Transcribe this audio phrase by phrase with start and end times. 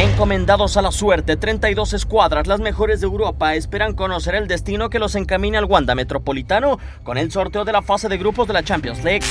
[0.00, 4.98] Encomendados a la suerte, 32 escuadras, las mejores de Europa, esperan conocer el destino que
[4.98, 8.62] los encamina al Wanda Metropolitano con el sorteo de la fase de grupos de la
[8.62, 9.26] Champions League.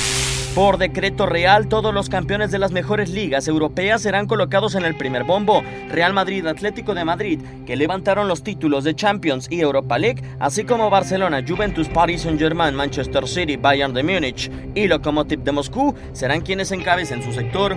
[0.54, 4.96] Por decreto real, todos los campeones de las mejores ligas europeas serán colocados en el
[4.96, 5.64] primer bombo.
[5.88, 10.62] Real Madrid, Atlético de Madrid, que levantaron los títulos de Champions y Europa League, así
[10.62, 16.42] como Barcelona, Juventus, Paris Saint-Germain, Manchester City, Bayern de Múnich y Lokomotiv de Moscú, serán
[16.42, 17.76] quienes encabecen su sector.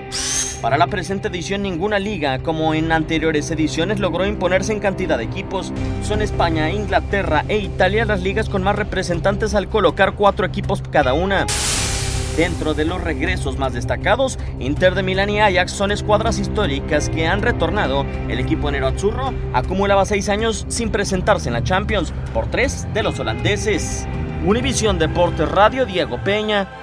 [0.64, 5.26] Para la presente edición, ninguna liga, como en anteriores ediciones, logró imponerse en cantidad de
[5.26, 5.74] equipos.
[6.04, 11.14] Son España, Inglaterra e Italia las ligas con más representantes al colocar cuatro equipos cada
[11.14, 11.46] una.
[12.38, 17.28] Dentro de los regresos más destacados, Inter de Milán y Ajax son escuadras históricas que
[17.28, 18.06] han retornado.
[18.30, 23.04] El equipo Nero Azzurro acumulaba seis años sin presentarse en la Champions por tres de
[23.04, 24.08] los holandeses.
[24.46, 26.83] Univisión Deportes Radio Diego Peña.